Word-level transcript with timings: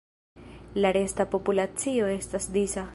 La 0.85 0.91
resta 0.97 1.27
populacio 1.37 2.11
estas 2.19 2.51
disa. 2.59 2.89